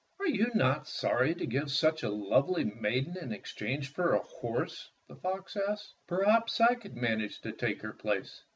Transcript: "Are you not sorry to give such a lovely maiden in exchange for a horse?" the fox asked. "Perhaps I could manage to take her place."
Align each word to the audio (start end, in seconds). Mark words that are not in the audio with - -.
"Are 0.19 0.25
you 0.27 0.49
not 0.55 0.87
sorry 0.87 1.35
to 1.35 1.45
give 1.45 1.69
such 1.69 2.01
a 2.01 2.09
lovely 2.09 2.63
maiden 2.63 3.15
in 3.17 3.31
exchange 3.31 3.93
for 3.93 4.13
a 4.15 4.19
horse?" 4.19 4.89
the 5.07 5.15
fox 5.15 5.55
asked. 5.55 5.93
"Perhaps 6.07 6.59
I 6.59 6.73
could 6.73 6.95
manage 6.95 7.39
to 7.41 7.51
take 7.51 7.83
her 7.83 7.93
place." 7.93 8.41